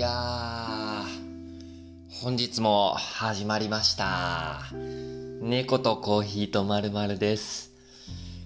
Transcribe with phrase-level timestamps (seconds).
[0.00, 4.62] やー、本日も始まりました。
[5.42, 7.70] 猫とコーヒーとまるまるです。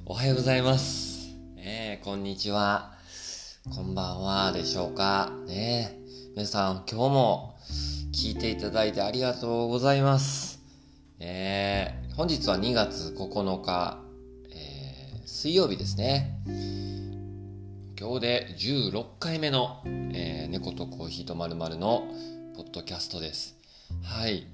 [0.05, 1.29] おはようございます。
[1.55, 2.95] ねえ、こんにちは。
[3.73, 5.31] こんばんはでしょうか。
[5.47, 7.57] ねえ、皆さん今日も
[8.13, 10.61] 聞いていただいてありがとうございます。
[11.21, 14.01] え、本日は2月9日、
[14.51, 17.04] えー、水曜日ですね。
[18.05, 19.81] 今日で16回目の、
[20.13, 22.07] えー、猫とコーヒーとまるまるの
[22.55, 23.57] ポッドキャストです。
[24.03, 24.47] はい。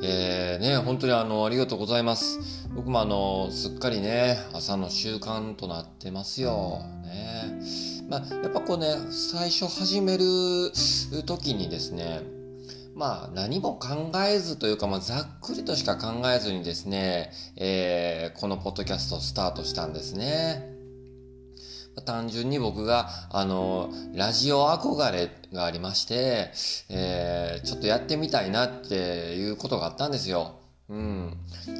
[0.00, 2.68] えー、ね、本当にあの、ありがとうございます。
[2.76, 6.84] 僕もあの、すっかりね、朝の習慣となってますよ。
[7.02, 7.60] ね。
[8.08, 10.24] まあ、やっぱこうね、最初始める
[11.26, 12.20] 時にですね、
[12.94, 20.77] まあ何も考えずというか、まあ、ざっくりとしか考えずにですね、えー、このポッドキャストをスタートしたんですね。
[22.00, 26.50] 単純に僕が、あの、ラジオ憧れがありまして、
[26.88, 30.57] えー、ちょっとやってみたいなっていうことがあったんですよ。
[30.90, 31.36] うん。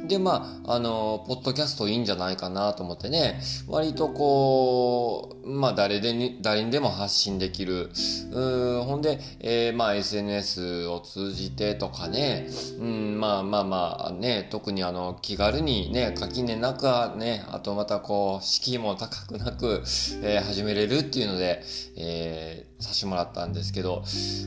[0.07, 7.89] で、まあ、あの、ポッドキャストいいんじゃないかなと思ってね、割とこう、まあ、誰でに、誰にでも発信できる。
[8.31, 19.81] うん、ほんで、えー、まあ、SNS を通じてとかね、うん、まあまあまあね、特にあの、気軽にね、垣根なくはね、あとまたこう、敷居も高くなく、
[20.21, 21.63] えー、始めれるっていうので、
[21.97, 24.03] えー、させてもらったんですけど、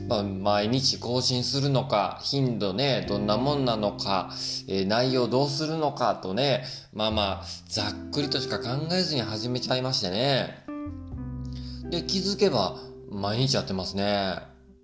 [0.07, 4.31] まあ、毎日更新するのか、頻度ね、どんなもんなのか、
[4.67, 10.65] えー、内容どうするのかとね、まあまあ、ざっくりとしか考えずに始めちゃいましてね。
[11.89, 12.77] で、気づけば、
[13.11, 14.37] 毎日やってますね。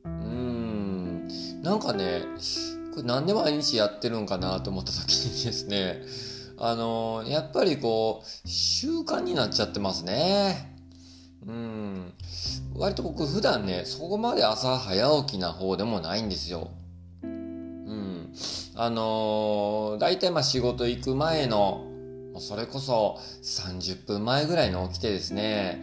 [0.05, 1.27] うん。
[1.63, 2.21] なんかね、
[2.93, 6.03] これなんで毎日やってるんかなと思った時にですね、
[6.59, 10.78] あのー、やっぱりこう、習慣になっちゃってますね。
[11.45, 12.13] うん。
[12.75, 16.71] 割と僕普段ね、そこまで朝早起きな方でもないんですよ。
[17.23, 18.33] うん。
[18.75, 21.85] あのー、大体まあ仕事行く前の、
[22.37, 25.81] それこそ30分前ぐらいに起きてですね。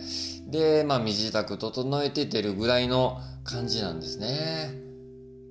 [0.48, 4.86] で、まあ身支度整えて出るぐらいの感じなんですね。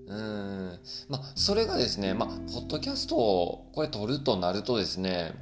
[0.08, 0.80] うん。
[1.10, 5.34] まあ、それがですね、まあ、ポッドキャストをこれ撮るとなるとですね、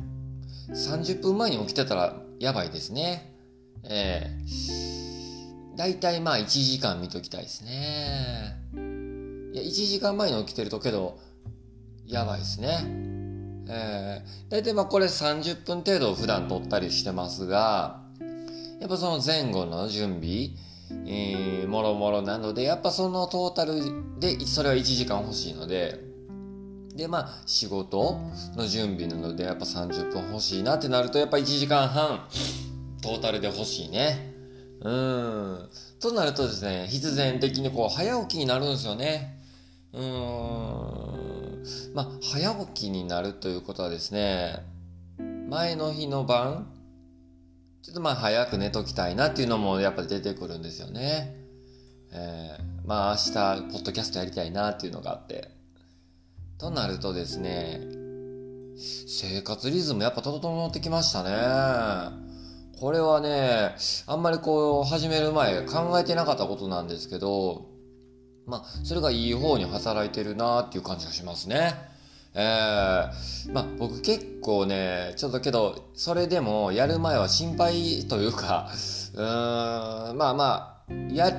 [0.70, 3.33] 30分前に起きてたらやばいですね。
[3.86, 5.78] ええー。
[5.78, 8.60] だいたいまあ1時間見ときたいですね。
[9.54, 11.18] いや、1時間前に起きてるとけど、
[12.06, 12.80] やばいですね。
[13.68, 18.02] えー、だいたいまあこれ30分程度普段撮ったりしてますが、
[18.80, 20.52] やっぱその前後の準備、
[21.06, 26.00] えー、もろもろなので、やっぱそのトータルで、それは1時間欲しいので、
[26.96, 28.20] で、まあ、仕事
[28.56, 32.28] の準備なので、やっぱ30分欲しいなってなると、やっぱ1時間半、
[33.04, 34.34] トータルで欲しいね。
[34.82, 35.70] うん。
[36.00, 39.40] となるとですね、必然的にこう、早起きになるんですよね。
[39.94, 40.04] うん。
[41.94, 44.66] まあ、早起きになるということはですね、
[45.50, 46.68] 前の日の晩、
[47.84, 51.36] ちょっとまあ早く寝ときたいなっていうのもやっぱり出てくるんですよね。
[52.12, 55.52] えー、まあ明日、ポッドキャストやりたいなっていうのがあって。
[56.58, 57.82] となるとですね、
[58.78, 62.33] 生活リズムやっぱ整ってきましたね。
[62.80, 63.76] これはね、
[64.08, 67.70] あんまりこう始める前考えてなかったことなんですけど、
[68.46, 71.74] まあそれがいい方に働いてるなっていう感じがしますね。
[72.36, 78.70] えー、まあ僕結構ね、ちょっとけど、それでもやる前は心配というか、
[79.14, 81.32] うーん、まあまあ、や、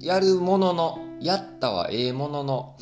[0.00, 2.76] やるものの、やったはええものの、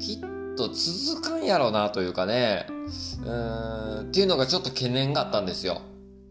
[0.00, 0.18] きっ
[0.56, 5.82] と続かんやろうなというかね、うーん、っていうのがちょっと懸念があったんですよ。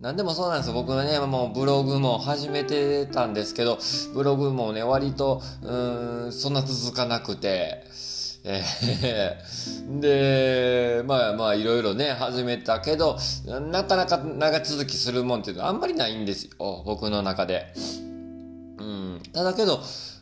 [0.02, 0.74] なんでもそうなんですよ。
[0.74, 3.78] 僕はね、もうブログも始めてたんですけど、
[4.14, 7.84] ブログもね、割と、うーん、そんな続かなくて、
[8.46, 13.18] えー、で、まあまあいろいろね、始めたけど、
[13.72, 17.73] なかなか長続きするもんっていうのはあんまりないんですよ、僕の中で。
[18.78, 19.82] うん、ただけど、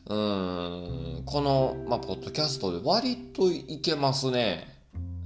[0.09, 4.67] うん、この、まあ、ポッドキャストで割といけますね。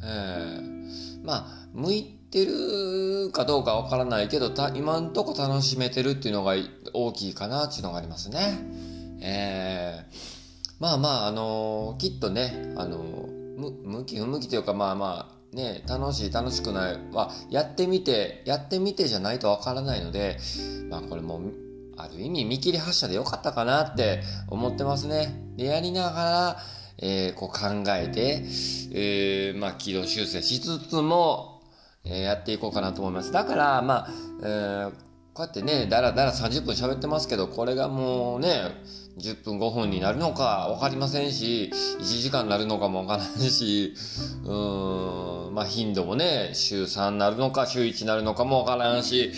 [0.04, 6.56] えー、まあ、向いてるかどうかわからないけど、今んとこ楽しめてるっていうのが
[6.94, 8.58] 大きいかなっていうのがありますね。
[9.22, 10.42] えー
[10.82, 20.40] まあまあ、あのー、きっとね、あのー、向き不向きというか、まあまあ、ね、楽しい楽しくないは、やってみて、やってみてじゃないとわからないので、
[20.90, 21.40] まあこれも、
[21.98, 25.54] ある意味見切り発車でよかったかなって思ってますね。
[25.56, 26.58] で、やりながら、
[26.98, 28.44] えー、こう考えて、
[28.92, 31.51] えー、まあ軌道修正しつつも、
[32.04, 33.32] え、やっていこうかなと思います。
[33.32, 34.10] だから、まあ、
[34.44, 34.92] えー、
[35.34, 38.64] こうやってね、だらだら30分喋ってますけど、これがもうね、
[39.18, 43.94] 10分5分になるのか分かりませんし、1時間になるのかも分からないし、
[44.44, 49.32] うーん、まあ頻度もね、週3になるのか、週1になるのかも分からんし、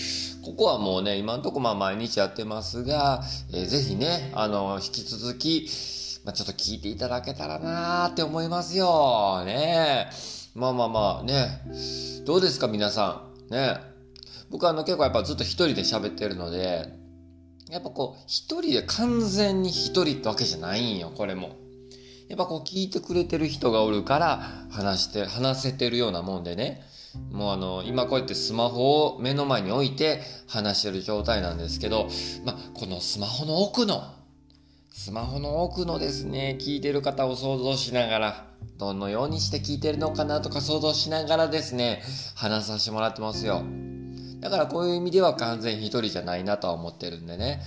[0.43, 5.69] ここはもうね、今んとこまあ毎日やってますが、えー、ぜひね、あの、引き続き、
[6.25, 9.43] まあちょっと聞いていただけたらなーって思いますよ。
[9.45, 10.09] ね
[10.55, 11.61] まあまあまあね、
[12.25, 13.53] どうですか皆さん。
[13.53, 13.77] ね
[14.51, 16.87] 僕あの結構やっぱずっと一人で喋ってるので、
[17.71, 21.55] やっぱこう、一人で完全に一人ってわけじゃないんよ、これも。
[22.29, 26.83] やっぱこう聞いてくれてる人がおるから話して、話せてるようなもんでね。
[27.31, 32.07] もうあの、今こうやってスマホを目の前に置いて話してる状態なんですけど、
[32.45, 34.03] まあ、このスマホの奥の、
[34.95, 38.45] スマホの奥のですね、聞いてる方を想像しながら、
[38.77, 42.03] どのようにして聞いてるのかなとか想像しながらですね、
[42.35, 43.63] 話させてもらってますよ。
[44.39, 47.63] だからこういう意味では完全一人じゃないなとは思ってるんでね。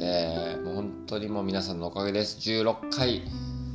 [0.00, 2.38] えー、もう本当にもう皆さんのおかげです。
[2.38, 3.24] 16回、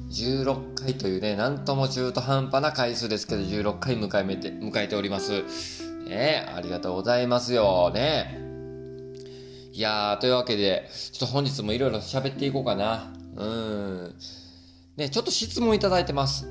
[0.09, 5.43] 16回というね、なんとも中途半端な回数ですけど、16回迎えめて、迎えております。
[6.09, 7.91] ねありがとうございますよ。
[7.93, 8.44] ね
[9.75, 13.13] いやー、というわけで、ちょっと本日もいろいろ喋っていこうかな。
[13.35, 14.15] うん。
[14.95, 16.47] ね、ちょっと質問いただいてます。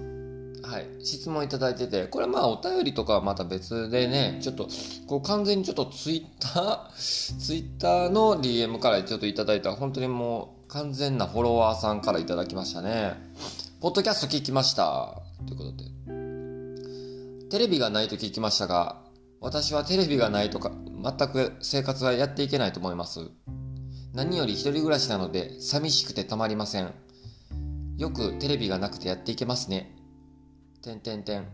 [0.62, 4.68] はい、質問いただいてて、これまあお便りとかはまた別でね、ちょっと、
[5.06, 6.90] こう完全にちょっとツイッター、
[7.40, 13.14] ツイッターの DM からちょっといただいた、本当にもう完全なフォロワーさんからいただきましたね。
[13.80, 15.22] ポッドキャスト聞きました。
[15.46, 15.84] ということで。
[17.48, 19.00] テレビがないと聞きましたが、
[19.40, 20.72] 私はテレビがないとか、
[21.04, 23.30] 全く生活はやっていけないと思います。
[24.14, 26.94] 何より一人暮らしなので、寂しくてたまりません。
[27.98, 29.94] よくテレビがなくてやっていけますね。
[30.82, 31.46] てんてんてん。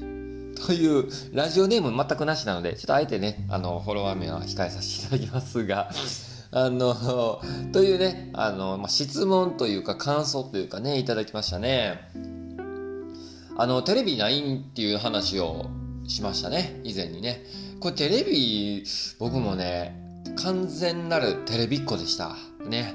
[0.66, 5.90] という、ラジオネーム全くなしなので、ちょっとあえてね、あの、フォロワー名は控えさせていただきますが、
[6.52, 7.40] あの、
[7.72, 12.10] というね、あの、ま、質問というか感想というかね、いただきましたね。
[13.56, 15.66] あの、テレビないんっていう話を
[16.08, 17.44] しましたね、以前にね。
[17.80, 18.84] これテレビ、
[19.18, 19.96] 僕もね、
[20.36, 22.36] 完全なるテレビっ子でした。
[22.68, 22.94] ね。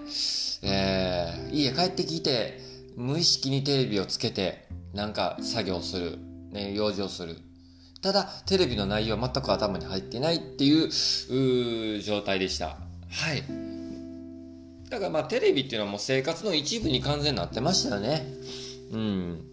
[0.61, 2.59] えー、家帰ってきて、
[2.95, 6.19] 無意識にテレビをつけて、なんか作業する、
[6.51, 7.37] ね、用事をする。
[8.03, 12.77] ただ、テレビの内容は全く頭に入ってないっていう状態でした。
[13.09, 13.43] はい。
[14.91, 18.23] だからまあテレビっていうのはもう生活の一部に完全になってましたよね。
[18.91, 19.45] うん。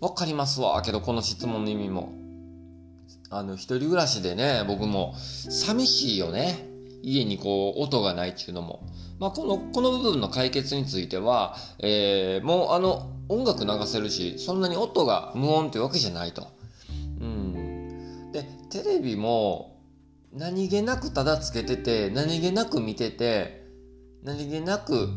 [0.00, 0.80] わかりますわ。
[0.82, 2.19] けどこの質問の意味も。
[3.30, 6.66] あの、一人暮らしでね、僕も寂しいよね。
[7.02, 8.84] 家にこう、音がないっていうのも。
[9.20, 16.48] まあ、この、この部分の解決については、えー、もうあの、音楽流せるし、そんなに音が無音ってわけじゃないと。
[17.20, 18.32] うん。
[18.32, 19.80] で、テレビも、
[20.32, 23.64] 何気なくただつけてて、何気なく見てて、
[24.24, 25.08] 何気なく、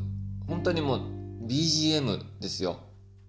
[0.47, 1.01] 本当にもう
[1.47, 2.77] BGM ですよ。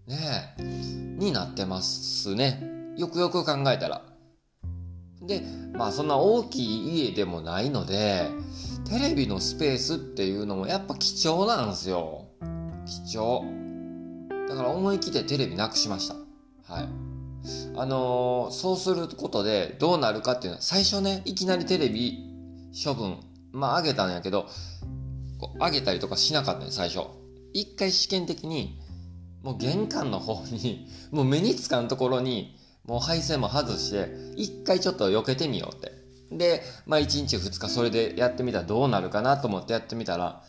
[0.06, 0.62] ねえ。
[0.62, 2.62] になってますね。
[2.98, 4.13] よくよく考えたら。
[5.26, 5.42] で、
[5.72, 8.30] まあそんな大きい家でもないので、
[8.88, 12.26] テレビのスペースっていうのもやっぱ貴重なんですよ。
[12.86, 13.44] 貴重。
[14.48, 16.14] だから思い切ってテレビなくしました。
[16.72, 16.88] はい。
[17.76, 22.18] あのー、そうすることでどうなるかっていうのは、最初ね、いきなりテレビ
[22.84, 23.18] 処分、
[23.52, 24.46] まああげたんやけど、
[25.60, 27.06] あげたりとかしなかったね、最初。
[27.52, 28.80] 一回試験的に、
[29.42, 35.92] もう玄関の方に、もう目につかんところに、もう配線も外して、一回ちょっと避けてみようって。
[36.30, 40.42] で、まあ1日2日それでやってみたらどうなるかなと思ってやってみたら、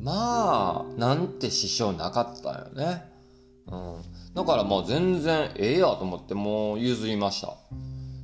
[0.00, 3.04] まあ、なんて支障なかったよね。
[3.66, 4.34] うん。
[4.34, 7.56] だからもう全然ええやと思ってもう譲りました。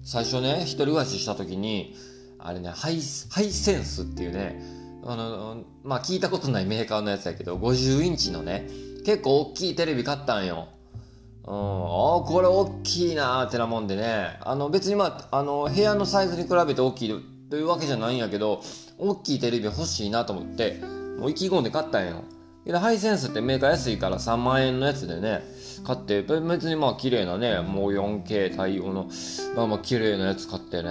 [0.02, 1.94] 最初ね、一人暮らしした時に、
[2.38, 3.00] あれね、ハイ、
[3.30, 4.62] ハイセンスっていうね、
[5.04, 8.68] あの、まあ聞いたことないメーカーのやつやけど、50インチのね、
[9.06, 10.68] 結構大きいテレビ買ったんよ。
[11.44, 14.38] うん、あこれ大きいなーってなもんでね。
[14.42, 17.14] あの別にまあ、あの部屋のサイズに比べて大きい
[17.50, 18.62] というわけじゃないんやけど、
[18.98, 20.80] 大きいテレビ欲しいなと思って、
[21.18, 22.22] もう意気込んで買ったんよ。
[22.64, 25.42] で、ハイセンスってメーカー安いから3万円のやつでね、
[25.84, 29.08] 買って、別にまあ綺麗なね、もう 4K 対応の、
[29.56, 30.90] まあまあ綺麗なやつ買ってね、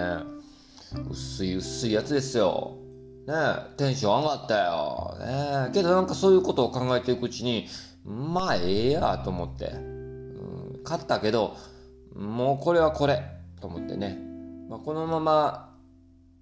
[1.10, 2.76] 薄い薄いやつですよ。
[3.28, 3.36] ね
[3.78, 5.18] テンション上がったよ。
[5.20, 7.68] ねけどなんかそういうことを考えていくうちに、
[8.04, 9.99] まあええやと思って。
[10.90, 11.56] 買ったけど、
[12.16, 13.24] もうこれはこれ、
[13.62, 14.18] と思ってね。
[14.68, 15.76] まあ、このまま、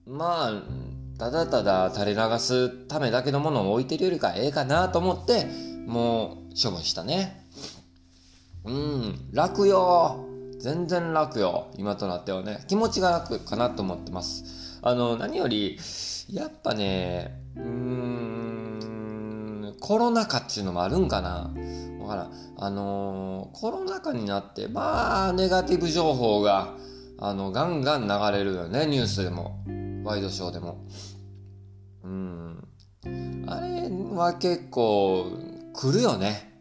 [0.05, 0.63] まあ、
[1.19, 5.47] ただただ垂れ流すためだけのものを置いてるよりかええかなと思って、
[5.85, 7.45] もう処分したね。
[8.63, 10.23] うん、楽よ。
[10.59, 11.67] 全然楽よ。
[11.77, 12.63] 今となってはね。
[12.67, 14.79] 気持ちが楽かなと思ってます。
[14.81, 15.77] あの、何より、
[16.31, 18.57] やっぱね、うーん、
[19.79, 21.51] コロナ禍っていうのもあるんかな
[22.07, 22.31] わから。
[22.57, 26.75] あのー、コロナ禍になって、まあ、ネガティブ情報が、
[27.19, 29.59] あの、ガンガン流れるよね、ニュースでも。
[30.05, 30.85] ワイドショーでも。
[32.03, 32.67] うん。
[33.47, 35.25] あれは結構、
[35.73, 36.53] 来るよね。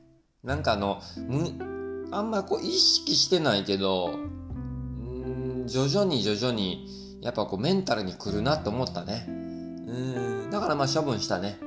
[0.42, 6.88] なんかあの、む、あんまこう意識してないけど、うん、徐々に徐々に、
[7.22, 9.26] やっぱこうメンタルに来るなって思ったね。
[9.28, 11.58] うん、だからまあ処分したね。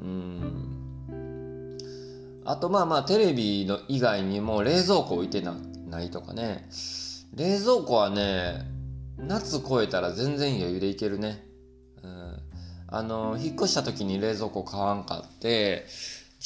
[0.00, 0.73] うん。
[2.44, 6.68] あとまあまあテレビの以外にも冷蔵庫置いてないとかね。
[7.34, 8.66] 冷蔵庫はね、
[9.18, 11.44] 夏超えたら全然余裕でいけるね。
[12.02, 12.36] うん。
[12.88, 15.86] あの、引っ越した時に冷蔵庫買わんかって、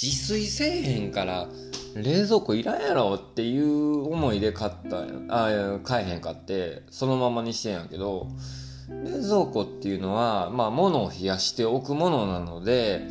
[0.00, 1.48] 自炊せえへんから
[1.96, 8.28] 冷蔵庫いらんやろっていう思いで買ったあ買えへんかってそのままにしてんやけど
[8.88, 13.08] 冷蔵庫っていうのはまあ物を冷やしておくものなので、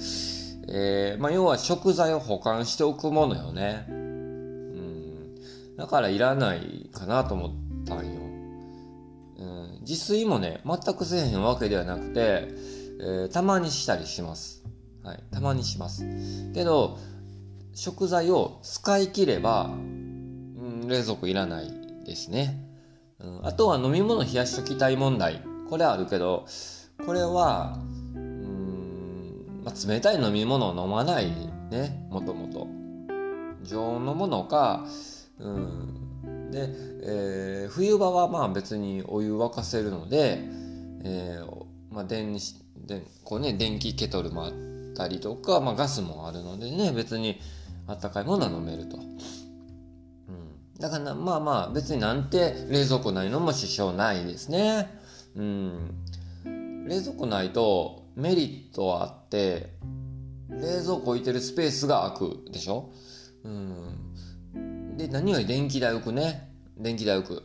[0.70, 3.86] えー、まあ要は食材を保管しておくものよね。
[3.90, 5.36] うん。
[5.78, 7.52] だからいらないかなと思っ
[7.86, 8.22] たんよ、
[9.38, 12.48] うん、自炊もね全くせえへんわけではなくて、
[13.00, 14.64] えー、たまにしたりします。
[15.04, 16.06] はい、たまにします。
[16.54, 16.98] けど、
[17.74, 21.72] 食材を使い切れば、うん、冷蔵庫いらない
[22.06, 22.62] ですね。
[23.20, 25.42] うん、あとは飲み物冷やしときたい問題。
[25.70, 26.46] これあるけど、
[27.06, 27.78] これは、
[29.68, 31.30] まあ、冷たい飲み物を飲まない
[31.70, 32.68] ね、もともと。
[33.64, 34.86] 常温のものか、
[35.40, 36.70] うん、で、
[37.04, 40.40] えー、冬場はまあ別にお湯沸かせるので、
[41.04, 42.40] えー、まあ電に
[42.78, 44.54] でこうね電気ケトルもあっ、
[44.96, 47.40] たりとか、まあ、ガスもあるのでね別に
[47.88, 49.04] あったかいものは飲めると、うん、
[50.80, 54.90] だからまあまあ別になんて冷蔵庫ないのも支障ないですね。
[55.36, 56.06] うん。
[56.88, 59.70] 冷蔵庫ないとメリットはあって
[60.50, 62.90] 冷蔵庫置いてるスペースが空くでしょ？
[63.44, 64.98] うん。
[64.98, 66.52] で何より電気代浮くね。
[66.78, 67.44] 電気代浮く。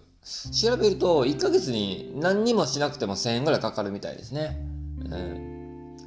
[0.52, 4.57] 調べると1ヶ月に何にもしなくても1000円ぐらいかかるみたいですね。
[5.05, 5.99] うん。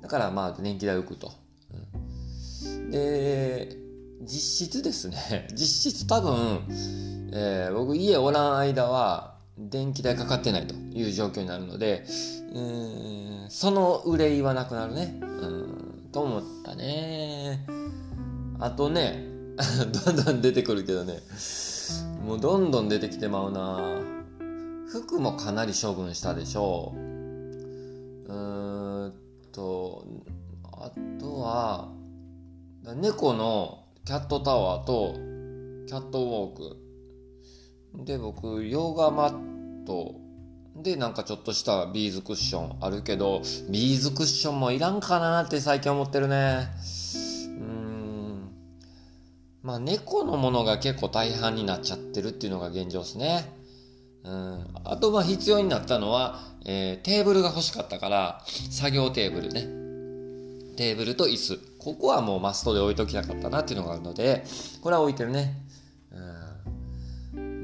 [0.00, 1.32] だからまあ電気代浮くと。
[2.52, 3.76] うん、で、
[4.22, 5.48] 実質ですね。
[5.56, 6.60] 実質多分、
[7.32, 12.04] えー、僕家おらん間は電気代かかってないという状況になるので、
[12.52, 15.18] うんその憂いはなくなるね。
[15.20, 17.66] うん、と思ったね。
[18.58, 19.24] あとね、
[20.04, 21.20] どんどん出てくるけどね、
[22.24, 24.14] もうどんどん出てきてまうな。
[24.88, 26.98] 服もかなり処分したでしょう。
[26.98, 29.14] うーん
[29.52, 30.04] と
[30.72, 31.88] あとは
[32.96, 35.14] 猫のキャットタワーと
[35.86, 36.83] キャットウォーク
[37.94, 40.16] で僕ヨガマット
[40.76, 46.68] でなんかちょっとしたビーズクッションあるけどビーズクッションもいらんかなって最近思ってるね
[47.46, 48.50] うん
[49.62, 53.52] まあ猫のものが結構大半になっちゃってるっていうのが現状ですね
[54.24, 59.62] うんあとまあ必要になったのはえー、テーブルが欲しかったから、作業テーブルね。
[60.76, 61.58] テーブルと椅子。
[61.78, 64.44] ここはもうマストで置いときたかったなっていうのがあるので、
[64.80, 65.54] これは置いてるね。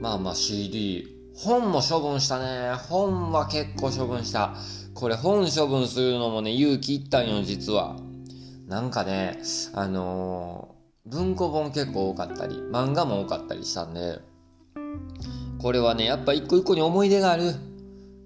[0.00, 1.06] まあまあ CD。
[1.34, 2.74] 本も処分したね。
[2.88, 4.54] 本は結構処分した。
[4.94, 7.96] これ本処分するのもね、勇気いったんよ、実は。
[8.66, 9.38] なんかね、
[9.74, 14.20] あのー、文庫本結構多かったり、漫画も多かったりしたんで、
[15.60, 17.54] これはね、やっぱ一個一個に思い出がある。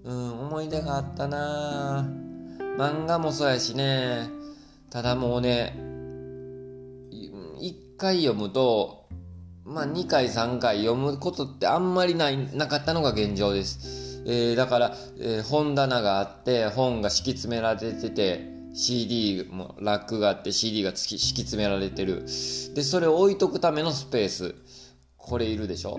[0.04, 2.06] うん、思い出があったな
[2.78, 4.28] 漫画もそうやしね。
[4.90, 5.74] ただもうね、
[7.58, 9.03] 一回読むと、
[9.64, 14.22] まあ2回3回読むことってあんまりない、なかったのが現状です。
[14.26, 22.22] えー、だから、えー、本棚があって、本が敷き詰められてて、CD もラックがあって CD が敷き詰められてる。
[22.74, 24.54] で、それを置いとくためのスペース。
[25.16, 25.98] これいるでしょ？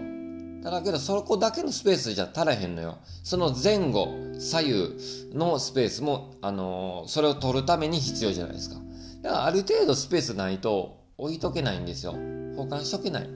[0.63, 2.97] だけどそこだけのスペースじゃ足らへんのよ。
[3.23, 8.75] その前後、左右のスペースも、あのー、それを取るために必要じゃないですか。
[9.21, 12.15] だからある程度スペースないと置いとけないんですよ。
[12.55, 13.29] 保管しとけない。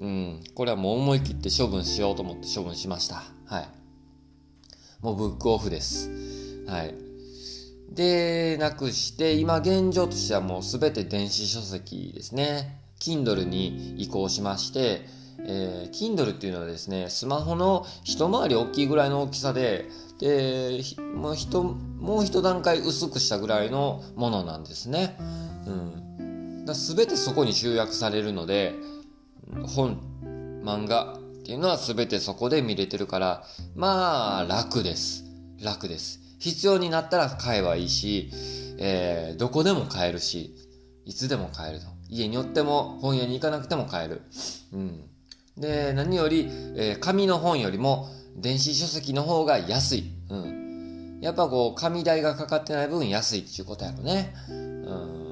[0.00, 0.40] うん。
[0.54, 3.22] これはもう思い切って処分しようと思って処分しました。
[3.46, 3.68] はい。
[5.02, 6.10] もうブックオフです。
[6.66, 6.94] はい。
[7.90, 12.80] で、なくして、今現状としてはもうすべて電子書籍ですね。
[13.00, 15.02] Kindle に移行しまして、
[15.46, 20.82] えー、Kindle っていうのはですね、スマホの一回り大きいぐらいの大きさで、で、
[21.14, 25.16] もう一、もう一段階薄くしたぐらいのものなんですね。
[25.66, 26.10] うん。
[26.64, 28.74] だ全てそこに集約されるので、
[29.66, 30.00] 本、
[30.62, 35.24] 漫画っていうのは全てそこで見れてるから、まあ、楽です。
[35.62, 36.20] 楽です。
[36.38, 38.30] 必要になったら買えばいいし、
[38.78, 40.54] えー、どこでも買えるし、
[41.04, 41.86] いつでも買えると。
[42.08, 44.22] 家によっても本屋に行かなくても買える。
[44.72, 45.04] うん。
[45.56, 50.12] で、何より、えー、紙の本よりも電子書籍の方が安い。
[50.30, 51.18] うん。
[51.20, 54.34] やっぱこう、紙代がかかってない分安いっていうことやろね。
[54.48, 55.29] うん。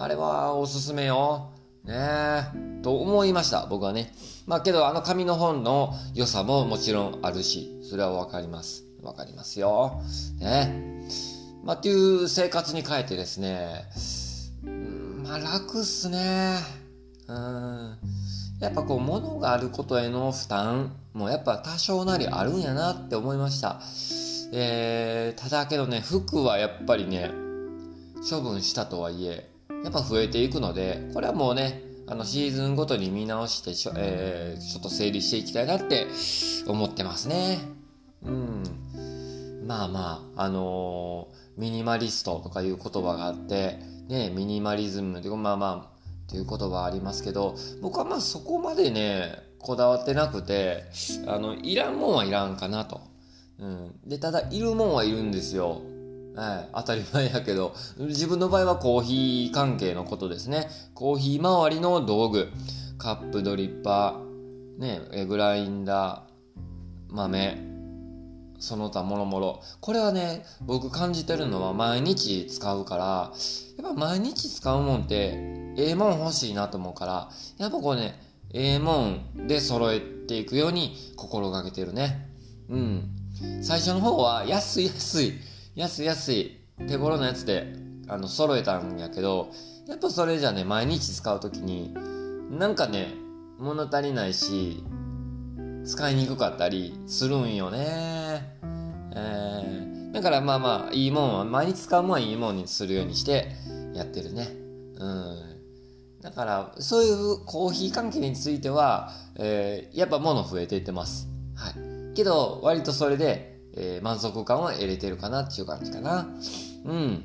[0.00, 1.50] あれはおすすめよ。
[1.84, 2.82] ねえ。
[2.82, 4.14] と思いました、僕はね。
[4.46, 8.84] まあけど、あの紙の本の良さももちろんあるし、それはわかります。
[9.02, 10.00] わかりますよ。
[10.38, 11.04] ね。
[11.62, 13.84] まあっていう生活に変えてですね、
[14.64, 16.56] うん、まあ楽っすね。
[17.28, 17.98] うん。
[18.58, 23.82] やっぱこう物があることへの負担もやっぱ多少なりあるんやなって思いました。
[24.54, 27.30] えー、ただけどね、服はやっぱりね、
[28.30, 29.49] 処分したとはいえ、
[29.84, 36.06] やっぱ増えていくので、これはもうね、あのシーズンごとに見直してちょ、えー、ちょっと整理していきたいなって
[36.66, 37.58] 思ってますね。
[38.22, 38.62] うん。
[39.66, 45.76] まあまあ、あのー、ミニマリストとかいう言葉があって、ね、ミニマリズムで、まあまあ、
[46.26, 50.84] っていう言葉ありますけど、僕はまあそこまでね、こだわってなくて、
[51.26, 53.00] あの、いらんもんはいらんかなと。
[53.60, 54.00] うん。
[54.06, 55.82] で、ただ、いるもんはいるんですよ。
[56.34, 56.68] はい。
[56.74, 60.68] 当たり前やけど、自分の場合はコーヒー関係のことですね。
[60.94, 62.48] コーヒー周りの道具。
[63.00, 67.58] カップドリッパー、ね、グラインダー、豆、
[68.58, 69.62] その他もろもろ。
[69.80, 73.32] これはね、僕感じてるのは毎日使うから、
[73.82, 75.32] やっぱ毎日使うもんって、
[75.78, 78.20] ええもん欲しいなと思うから、やっぱこうね、
[78.52, 82.28] ええもんで揃えていくように心がけてるね。
[82.68, 83.16] うん。
[83.62, 85.32] 最初の方は安い安い、
[85.74, 87.72] 安い安い、手頃なやつで、
[88.08, 89.50] あの、揃えたんやけど、
[89.86, 91.94] やっぱそれじゃね、毎日使うときに、
[92.50, 93.14] なんかね、
[93.58, 94.82] 物足りないし、
[95.84, 98.58] 使いにくかったりするんよね。
[99.14, 103.52] えー、だからまあまあ、いいもんは、毎日使うもんはいいもんにするようにして
[103.94, 104.48] やってるね。
[104.96, 105.60] うん。
[106.20, 111.28] だから、そういうコーヒー関係については、えー、やっぱ物増えていってます。
[111.54, 111.74] はい。
[112.14, 116.26] けど、割とそれで、えー、満足感は得れてるかなっていう感じかな。
[116.84, 117.24] うん。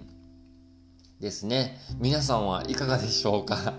[1.19, 1.77] ですね。
[1.99, 3.73] 皆さんはいかがでしょうか？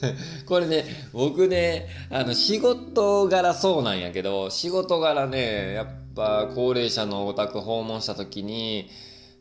[0.46, 8.88] これね、僕ね、あの、仕事柄そうなんやけど、仕事柄ね、やっぱ高齢者のお宅訪問した時に、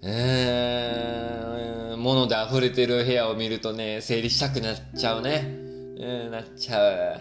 [0.04, 5.44] えー、物で溢れてる部屋を見るとね、整理したくなっちゃうね。
[5.98, 7.18] うん、なっちゃ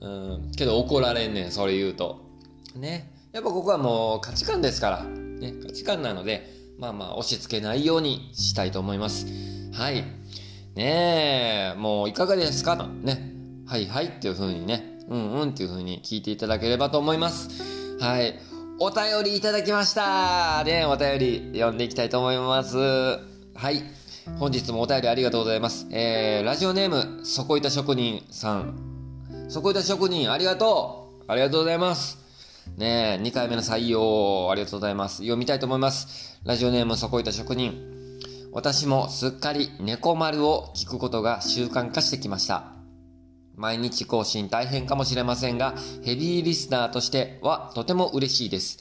[0.00, 0.06] う。
[0.06, 0.08] う
[0.48, 2.20] ん、けど怒られんねん、それ言うと。
[2.74, 3.10] ね。
[3.32, 5.04] やっぱここはもう価値観ですから。
[5.04, 6.46] ね、価値観なので、
[6.78, 9.26] まあまあ押し付けないようにしたいと思います。
[9.72, 10.04] はい。
[10.74, 12.76] ねえ、もういかがですか？
[13.02, 13.32] ね。
[13.66, 17.96] はいはいっていう風にね、うんうんっていう風に聞いていただければと思います。
[17.98, 18.38] はい。
[18.78, 22.76] お便りいただきましたね、お便り読んでいきたいと思います。
[22.76, 23.18] は
[23.70, 23.82] い。
[24.38, 25.86] 本日もお便りありがとうございます。
[25.90, 28.74] えー、ラジオネーム、そこいた職人さん。
[29.48, 32.21] そこいた職人、ありがとうありがとうございます。
[32.76, 35.18] ねえ、2回目の採用、ありがとうございます。
[35.18, 36.40] 読みたいと思います。
[36.44, 37.92] ラジオネーム、そこいた職人。
[38.52, 42.72] 私もすっかり猫丸を聞くことが習慣化してきました。
[43.54, 48.78] 毎日更新大変かもしれませんが、ヘビーリスナーとしてはとても嬉しいです。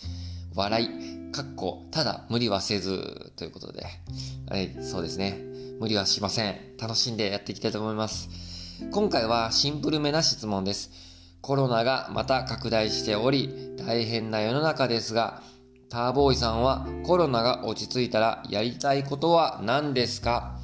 [0.55, 3.85] 笑い、かっこ、ただ無理はせず、ということで。
[4.49, 5.37] はい、そうですね。
[5.79, 6.77] 無理はしません。
[6.79, 8.29] 楽しんでやっていきたいと思います。
[8.91, 11.10] 今回はシンプルめな質問です。
[11.41, 15.41] コロナがまた拡大しており、大変な世の中ですが、
[15.89, 20.57] ターボーイさんはコロナが落ち着いたらやりたいことは何ですか？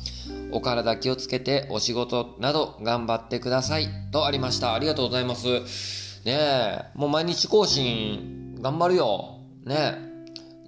[0.52, 3.90] お体気をつけてお仕事など頑張ってください。
[4.12, 4.74] とありました。
[4.74, 5.48] ありがとうございます。
[6.24, 9.40] ねえ、もう毎日更新頑張るよ。
[9.66, 10.08] ねえ。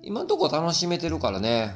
[0.04, 1.74] 今んとこ楽しめてるからね。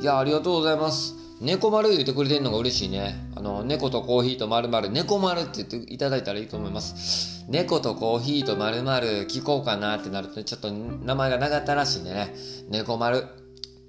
[0.00, 1.14] いや、ありがとうございます。
[1.40, 3.28] 猫丸言ってくれてんのが嬉しいね。
[3.36, 7.35] あの、猫とコーヒーと丸々、猫丸って言っていただいたらいいと思います。
[7.48, 12.34] 猫とコーヒーと丸々聞こうかなってなると、ちょっと名前がなかったらしいんでね。
[12.68, 13.24] 猫丸。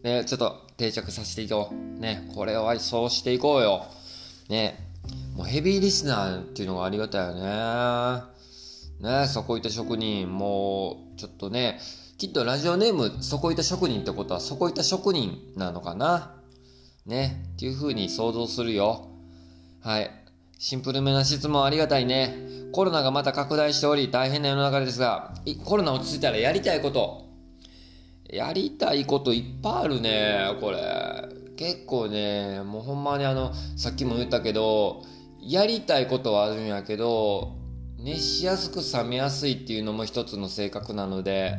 [0.03, 1.99] ね、ちょっと定着させていこう。
[1.99, 3.85] ね、これをそうしていこうよ。
[4.47, 4.91] ね、
[5.35, 8.37] もうヘビーリスナーっていうのがありがたいよね。
[8.99, 11.79] ね、そこいた職人、もう、ちょっとね、
[12.17, 16.35] きっとラジオネーム、そこいた職人ってことは、そこいた職人なのかな。
[17.05, 19.09] ね、っていう風に想像するよ。
[19.81, 20.26] はい。
[20.59, 22.35] シンプルめな質問ありがたいね。
[22.71, 27.25] コロナがまた拡大しており、大変な世の中ですが、コロナ落ち着いたらやりたいこと、
[28.29, 30.77] やりたいこといっぱいあるね、これ。
[31.57, 35.03] 結構ね、もうほんまにあの、さっきも言ったけど、
[35.41, 37.55] やりたいことはあるんやけど、
[37.99, 41.55] 熱しやすく冷めやすいっていうのも一つの性格なので、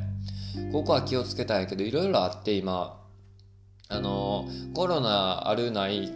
[0.72, 3.00] ここは気をつけたいけど、いろいろあって今、
[3.88, 6.12] あの、コロナあるない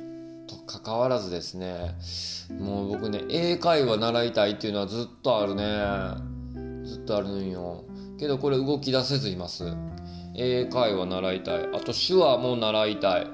[0.56, 1.94] と関わらずですね
[2.58, 6.32] もう僕ね英会話習いたいっていうのはずっとあるね。
[6.84, 7.84] ずっとあるんよ。
[8.18, 9.64] けどこれ動き出せずいます。
[10.34, 11.68] 英会話習いたい。
[11.72, 13.26] あと手話も習いたい。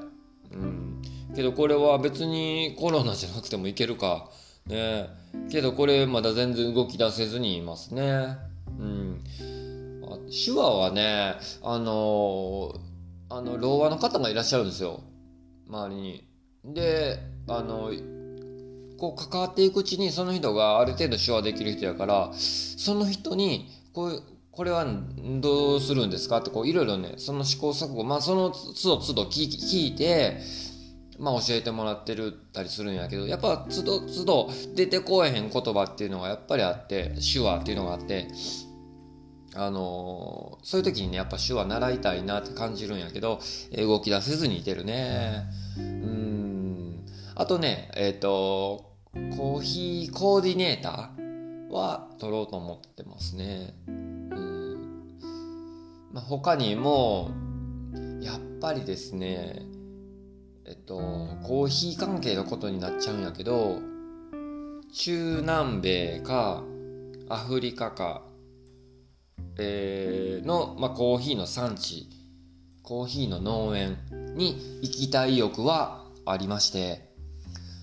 [0.53, 1.03] うん。
[1.35, 4.31] けどこれは別にコロナじゃなくてもいけるか。
[4.67, 5.09] ね。
[5.51, 8.37] けどこれまだ全然動き出せずにいますね。
[8.79, 9.25] うん。
[10.31, 12.75] 手話はねあの
[13.31, 15.03] あの老和の方がいらっしゃるんですよ。
[15.69, 16.28] 周りに。
[16.75, 17.93] であの
[18.99, 24.85] こう関わっていくうちにその人がある程度手話できる人やからその人にこうこれは
[25.41, 26.39] どうするんですか？
[26.39, 30.41] ってこういろいろねその試行錯誤まあその都度都度聞いて
[31.19, 38.27] まあ教えてもらってるたりするんやけどやっぱ都度都度出てこえへん言葉っていうのがやっぱりあって手話っていうのがあって
[39.55, 43.39] あのー、そういう時にねやっぱ手話習いたいなって感じるんやけど
[43.77, 45.45] 動き出せずにいてるね。
[45.77, 46.48] うん。
[47.39, 48.97] あとねえっ、ー、と
[49.37, 53.75] コーヒーコーディネーターは取ろうと思ってますね。
[53.87, 55.19] うん。
[56.13, 57.31] まあ他にも
[58.21, 59.63] やっぱりですね
[60.67, 60.97] えっと
[61.45, 63.79] コーヒー関係のことになっちゃうんやけど
[64.93, 66.65] 中南米か
[67.29, 68.23] アフリカか
[69.61, 72.09] えー、の、まあ、コーヒーの産地
[72.83, 73.97] コーヒーの農園
[74.35, 77.08] に行きたい欲はありまして。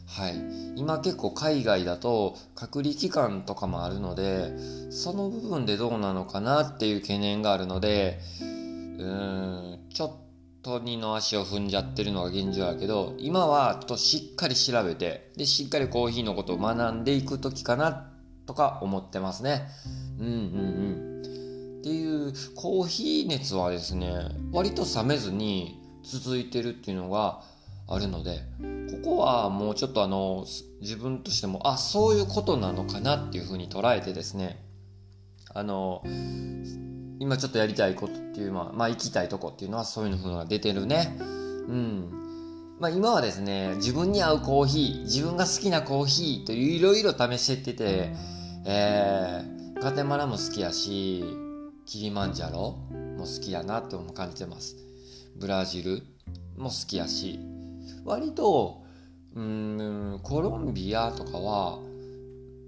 [0.08, 0.36] はい。
[0.76, 4.54] 今結構海外だと隔離期間とかもあるので
[4.92, 10.12] その部分でどうなのかなっていう懸念があるのでうーんちょっ
[10.62, 18.12] と二の足を踏んじゃってるのが現状やけど今はちょっとしっかり調べてでしっかりコーヒーのことを学んでいく時かな
[18.46, 19.68] とか思ってますね。
[20.20, 21.22] うんうんうん。
[21.82, 24.12] っていうコーヒー熱はですね
[24.52, 27.42] 割と冷めずに続いてるっていうのが
[27.88, 28.42] あるので
[29.04, 30.46] ここはもうちょっとあの
[30.82, 34.64] 自分としてもあそういうことなのかなっていうふうに捉えてですね
[35.54, 36.04] あの
[37.20, 41.18] 今ちょっとやりたいことっていうまあ、まあ、行きたいとこっていうのはそういうのが出てるね。
[41.20, 42.76] うん。
[42.80, 48.14] まあ今はですね自分に合うコーヒー自分が好きなコーヒーといろいろ試してってて
[48.66, 51.24] えー、ガテマラも好きやし
[51.86, 52.78] キリマンジャロ
[53.18, 54.76] も好きやなって感じてます。
[55.38, 56.02] ブラジル
[56.58, 57.40] も好きやし
[58.04, 58.84] 割と
[59.36, 61.80] うんコロンビアとかは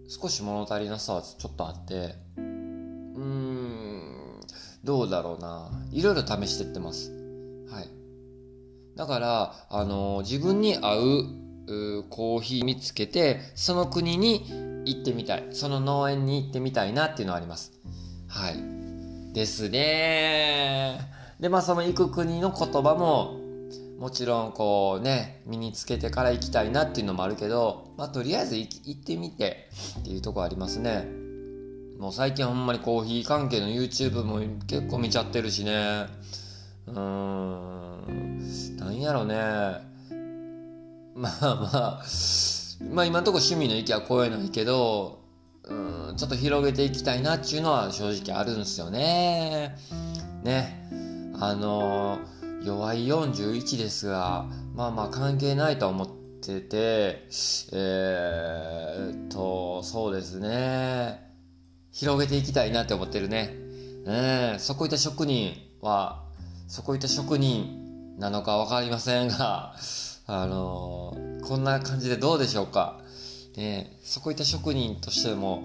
[0.07, 4.41] 少し物足りなさはちょっとあってうん
[4.83, 5.69] どうだろうな。
[5.91, 7.11] いろいろ試してってます。
[7.69, 7.89] はい。
[8.95, 11.25] だからあの自分に合う
[12.09, 14.49] コーヒー見つけてその国に
[14.85, 15.47] 行ってみたい。
[15.51, 17.73] その農園に行ってみたいなっていうのはあります。
[18.27, 19.33] はい。
[19.33, 20.99] ですね。
[21.39, 23.39] で、まあその行く国の言葉も、
[23.97, 29.69] もちろんこうね、身につけてから行きたいなっていうのもあるけど、まあとりあえず行ってみて
[30.01, 31.07] っていうとこありますね。
[31.99, 36.05] もう最近ほんまにコーヒー関係の YouTube も結構見ちゃってるしね。
[36.85, 39.35] うーん、なんやろね。
[41.15, 42.03] まあまあ、
[42.91, 45.23] まあ今んとこ趣味の域は超えないけど、
[45.63, 45.73] う
[46.13, 49.75] ん、ちょっと広げていきたいなっていうのは正直あるんですよね。
[50.43, 50.87] ね。
[51.39, 56.07] あのー、弱い41ですが、まあまあ関係ないと思っ
[56.41, 57.27] てて、
[57.71, 61.19] えー、っと、そうですね。
[61.91, 63.55] 広げていきたいなって思ってるね。
[64.05, 66.23] ねそこいた職人は、
[66.67, 69.75] そこいた職人なのかわかりませんが、
[70.29, 72.99] あのー、こんな感じでどうでしょうか。
[73.57, 75.63] ね、そこいた職人としても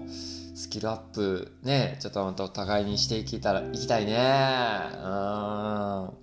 [0.55, 5.07] スキルアップねちょっとまたお互いにしていけたらいきたいねう
[6.09, 6.22] ん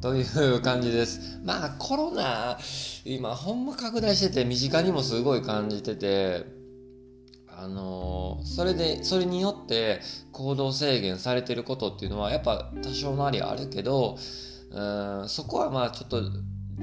[0.00, 1.40] という感じです。
[1.44, 2.58] まあコロナ
[3.04, 6.44] 今ほんま拡大してて身近にもすごい感じてて
[7.48, 10.00] あのそれでそれによって
[10.32, 14.18] 行動制限されてることっていうのはやっぱ多少なりあるけど
[14.70, 16.22] うんそこはまあちょっと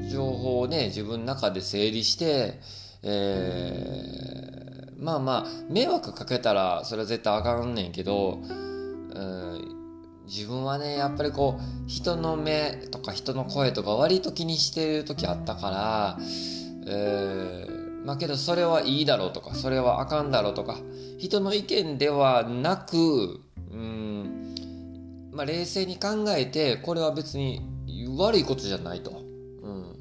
[0.10, 2.60] 情報をね自分の中で整理して
[3.04, 9.81] えー、まあまあ迷惑かけたらそれは絶対あかんねんけど、うん、
[10.32, 16.18] 自分はねやっぱりこう人の目とか人の声とか割と気にしてる時あったから、
[16.88, 20.78] えー、まあけどそれはいいだろうとかそれはあかんだろうとか
[21.20, 23.42] 人の意見ではなく、
[23.72, 24.56] うん
[25.34, 27.62] まあ、冷静に考えてこれは別に
[28.18, 29.96] 悪いことじゃないと、うん、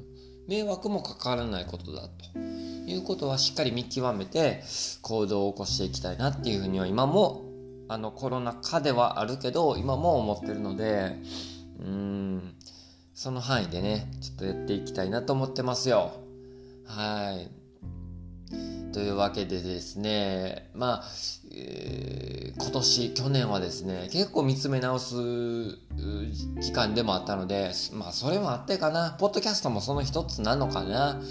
[0.47, 2.39] 迷惑もかからないことだと。
[2.87, 4.63] いうことはしっかり見極めて
[5.03, 7.50] 行動を起こしていきたいなっていうふうには今も
[7.91, 11.17] あのコロナ禍ではあるけど今も思ってるので
[11.79, 12.55] うん
[13.13, 16.13] その範囲でねちょっとやっていきたいなと思ってますよ
[16.87, 17.51] はい。
[18.93, 21.03] というわけでですね、まあ、
[21.55, 25.15] えー、今年、去年はですね、結構見つめ直す
[26.61, 31.21] 期間でもあったので、まあ、それもあってかな、ポッドキャストもその一つなのかな。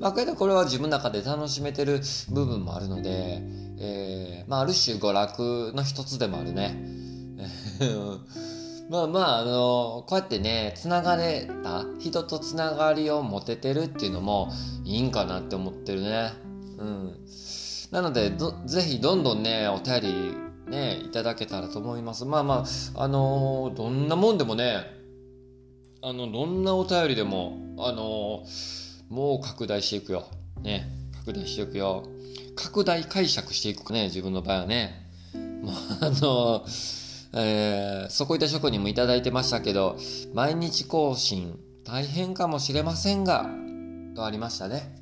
[0.00, 3.42] まあ、けどこれは自分の中で楽しめてる部分もあるので、
[3.80, 6.76] えー、まあ、ある種娯楽の一つでもあるね。
[8.90, 14.50] まあまあ、あの、こうやってね、繋がれた、人と繋がりを持ててるっていうのも
[14.84, 16.32] いいんかなって思ってるね。
[16.78, 17.14] うん。
[17.90, 18.32] なので、
[18.64, 22.24] ぜひどんどんね、お便りね、いただけたらと思います。
[22.24, 24.86] まあまあ、あのー、どんなもんでもね、
[26.02, 28.77] あの、どんなお便りでも、あのー、
[29.08, 30.28] もう拡大していくよ。
[30.62, 32.04] ね、拡大していくよ。
[32.56, 35.10] 拡大解釈していくね、自分の場合はね。
[35.62, 36.64] もう、あの、
[37.34, 39.96] えー、そこいた職人もいただいてましたけど、
[40.34, 43.48] 毎日更新大変かもしれませんが、
[44.14, 44.94] とありましたね。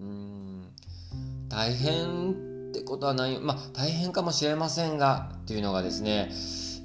[0.00, 0.68] うん
[1.48, 2.32] 大変
[2.70, 6.30] ってことはない、まあ、大変かもしれませんが、っていうのがですね、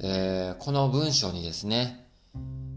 [0.03, 2.07] えー、この文章にですね、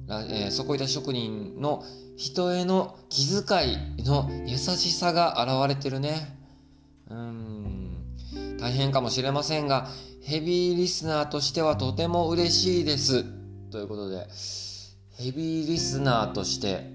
[0.08, 1.84] えー、そこいた職人の
[2.20, 6.37] 人への気遣いの優しさが現れてるね。
[7.09, 7.96] うん。
[8.59, 9.88] 大変かもしれませんが、
[10.22, 13.24] ヘビーリスナーとしてはとても嬉しいです。
[13.70, 14.26] ということで、
[15.16, 16.90] ヘビーリスナーとして、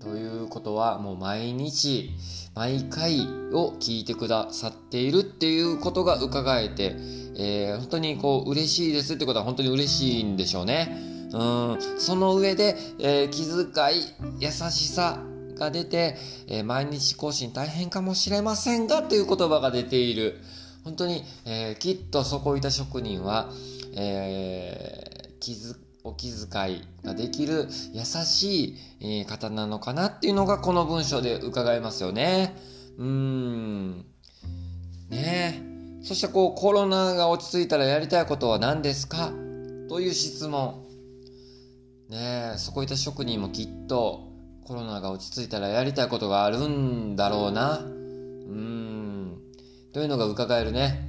[0.00, 2.12] ということはもう毎日、
[2.54, 6.94] 毎回を聞いてくださっているっていうことが伺えて、
[7.36, 11.15] えー、本当にこう嬉しいですってことは本当に嬉しいんでしょうね。
[11.32, 13.66] うん、その上で、えー、気遣
[13.98, 15.22] い、優しさ
[15.58, 16.16] が出て、
[16.48, 20.40] えー、毎日更新大変かもしれませんがという言葉が出ている。
[20.84, 23.50] 本当に、えー、きっとそこいた職人は、
[23.94, 32.54] えー、気づお気遣いができる優しい、方なのかなっていうのがこの文章で伺えますよね。
[32.96, 34.06] うーん。
[35.10, 35.60] ね
[36.00, 39.32] えそしてこうコロナが落ち着いたらやりたいことは何ですか？
[39.88, 40.85] という質問。
[42.08, 44.32] ねそこいた職人もきっと
[44.64, 47.78] コロナが落ち着いたらやりたいことがあるんだろうな。
[47.78, 49.38] うーん。
[49.92, 51.08] というのが伺えるね。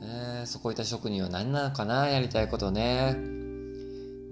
[0.00, 3.16] ねそこいた職人は何なのかなやりたいことね。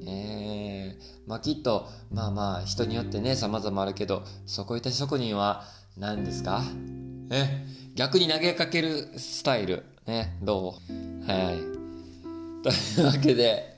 [0.06, 5.64] えー、まあきっと、まあまあ人によってね、様々あるけど、そこいった職人は
[5.98, 6.62] 何ですか？
[7.30, 9.84] え、逆に投げかけるスタイル。
[10.06, 11.58] ね、どうはい。
[12.62, 13.76] というわけで、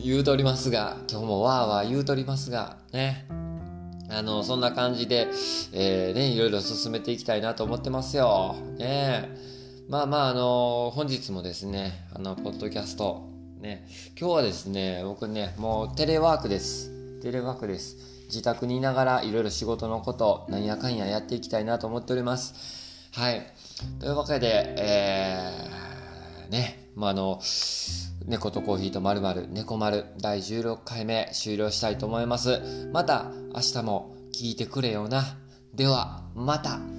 [0.00, 3.26] 言うとりますが、今日もわーわー言うとりますが、ね。
[4.08, 5.28] あの、そんな感じで、
[5.72, 8.54] えー、ね、いろいろ進めていきたいなと思ってますよ。
[8.78, 9.28] ね
[9.88, 13.28] まあまあ、あの本日もですね、あの、ポッドキャスト、
[13.60, 16.90] ね、今日はですね、僕ね、もうテレワークです。
[17.20, 17.96] テレワークです。
[18.26, 23.10] 自宅にいながらいろいろ仕事のこと、なんやかんややっていきたいなと思っております。
[23.12, 23.42] はい。
[23.98, 27.40] というわけで、えー、ね、まあ、あの、
[28.28, 32.88] 猫とコーヒーとまるまる猫丸第16回目終了したいと思います。
[32.92, 35.38] また明日も聞いてくれよな。
[35.74, 36.97] では、また。